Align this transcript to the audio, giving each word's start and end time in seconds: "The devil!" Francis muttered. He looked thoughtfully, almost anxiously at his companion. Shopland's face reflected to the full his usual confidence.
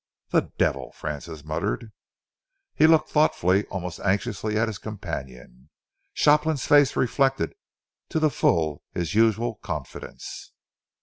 "The 0.29 0.49
devil!" 0.57 0.91
Francis 0.93 1.45
muttered. 1.45 1.91
He 2.73 2.87
looked 2.87 3.11
thoughtfully, 3.11 3.67
almost 3.67 3.99
anxiously 3.99 4.57
at 4.57 4.67
his 4.67 4.79
companion. 4.79 5.69
Shopland's 6.15 6.65
face 6.65 6.95
reflected 6.95 7.53
to 8.09 8.19
the 8.19 8.31
full 8.31 8.81
his 8.93 9.13
usual 9.13 9.59
confidence. 9.61 10.53